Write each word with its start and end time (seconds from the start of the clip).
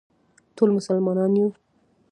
ټول 0.55 0.69
مسلمانان 0.77 1.31
یو 1.39 1.47